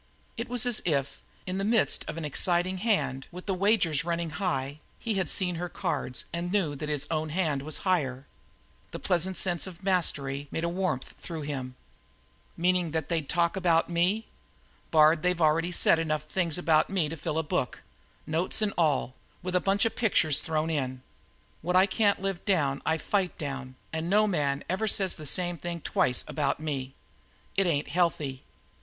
It 0.35 0.49
was 0.49 0.65
as 0.65 0.81
if, 0.83 1.21
in 1.45 1.59
the 1.59 1.63
midst 1.63 2.03
of 2.09 2.17
an 2.17 2.25
exciting 2.25 2.79
hand, 2.79 3.27
with 3.31 3.45
the 3.45 3.53
wagers 3.53 4.03
running 4.03 4.31
high, 4.31 4.79
he 4.97 5.13
had 5.13 5.29
seen 5.29 5.57
her 5.61 5.69
cards 5.69 6.25
and 6.33 6.51
knew 6.51 6.73
that 6.75 6.89
his 6.89 7.05
own 7.11 7.29
hand 7.29 7.61
was 7.61 7.77
higher. 7.85 8.25
The 8.89 8.97
pleasant 8.97 9.37
sense 9.37 9.67
of 9.67 9.83
mastery 9.83 10.47
made 10.49 10.63
a 10.63 10.69
warmth 10.69 11.13
through 11.19 11.41
him. 11.43 11.75
"Meaning 12.57 12.89
that 12.93 13.09
they'd 13.09 13.29
talk 13.29 13.55
about 13.55 13.91
me? 13.91 14.25
Bard, 14.89 15.21
they've 15.21 15.39
already 15.39 15.71
said 15.71 15.99
enough 15.99 16.23
things 16.23 16.57
about 16.57 16.89
me 16.89 17.07
to 17.07 17.15
fill 17.15 17.37
a 17.37 17.43
book 17.43 17.83
notes 18.25 18.59
and 18.63 18.73
all, 18.79 19.13
with 19.43 19.55
a 19.55 19.61
bunch 19.61 19.85
of 19.85 19.95
pictures 19.95 20.41
thrown 20.41 20.71
in. 20.71 21.03
What 21.61 21.75
I 21.75 21.85
can't 21.85 22.19
live 22.19 22.43
down 22.43 22.81
I 22.87 22.97
fight 22.97 23.37
down, 23.37 23.75
and 23.93 24.09
no 24.09 24.25
man 24.25 24.63
never 24.67 24.87
says 24.87 25.13
the 25.13 25.27
same 25.27 25.57
thing 25.57 25.79
twice 25.81 26.25
about 26.27 26.59
me. 26.59 26.95
It 27.55 27.67
ain't 27.67 27.89
healthy. 27.89 28.41